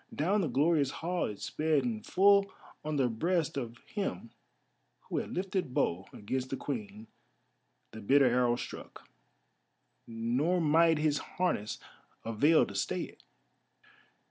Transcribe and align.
Down 0.11 0.41
the 0.41 0.47
glorious 0.47 0.89
hall 0.89 1.25
it 1.27 1.39
sped, 1.39 1.83
and 1.85 2.03
full 2.03 2.51
on 2.83 2.95
the 2.95 3.07
breast 3.07 3.55
of 3.55 3.77
him 3.85 4.31
who 5.01 5.19
had 5.19 5.29
lifted 5.31 5.75
bow 5.75 6.07
against 6.11 6.49
the 6.49 6.57
Queen 6.57 7.05
the 7.91 8.01
bitter 8.01 8.25
arrow 8.25 8.55
struck, 8.55 9.07
nor 10.07 10.59
might 10.59 10.97
his 10.97 11.19
harness 11.37 11.77
avail 12.25 12.65
to 12.65 12.73
stay 12.73 13.01
it. 13.01 13.21